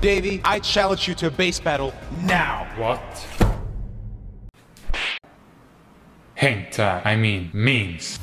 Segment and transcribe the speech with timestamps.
[0.00, 2.68] Davie, I challenge you to a bass battle now.
[2.76, 3.00] What?
[6.36, 8.20] Hentai, I mean, memes.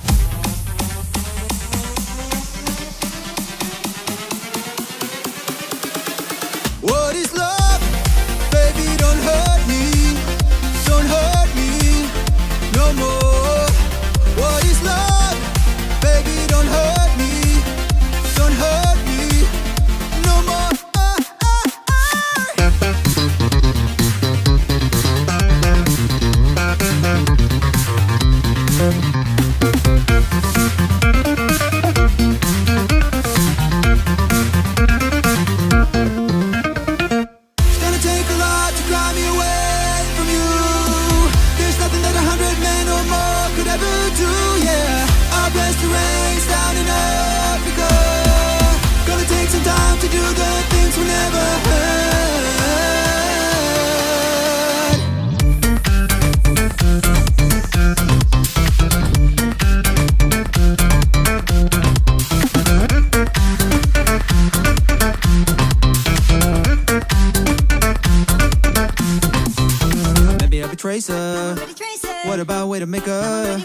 [70.85, 71.55] tracer.
[71.75, 72.13] tracer.
[72.25, 73.59] What about way to make up?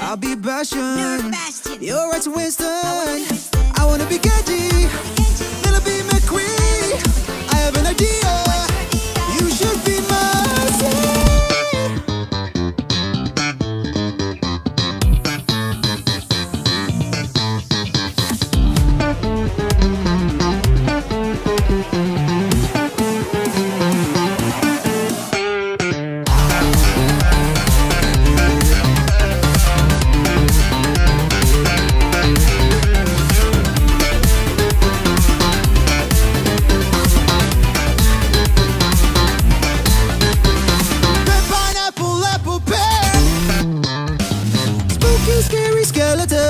[0.00, 0.78] I'll be bashing.
[1.30, 1.76] Bastion.
[1.82, 2.66] You're right to Winston.
[2.66, 4.88] I wanna be Kenji.
[5.64, 7.52] Little be McQueen.
[7.52, 8.41] I have an idea.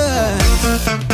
[0.03, 1.12] good.